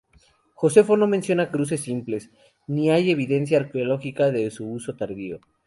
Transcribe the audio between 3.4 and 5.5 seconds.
arqueológica de su uso tardío.